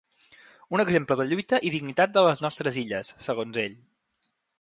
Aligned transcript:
Un 0.77 0.81
exemple 0.83 1.17
de 1.19 1.27
lluita 1.31 1.59
i 1.69 1.71
dignitat 1.75 2.15
de 2.15 2.23
les 2.29 2.41
nostres 2.45 2.79
illes, 2.85 3.13
segons 3.27 3.61
ell. 3.67 3.77